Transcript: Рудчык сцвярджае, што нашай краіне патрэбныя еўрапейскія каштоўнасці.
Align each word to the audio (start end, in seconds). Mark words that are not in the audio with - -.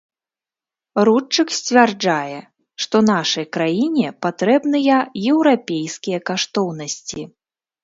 Рудчык 1.09 1.49
сцвярджае, 1.57 2.39
што 2.87 2.95
нашай 3.11 3.45
краіне 3.59 4.07
патрэбныя 4.27 4.97
еўрапейскія 5.33 6.19
каштоўнасці. 6.33 7.21